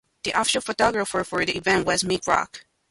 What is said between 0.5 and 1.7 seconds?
photographer for the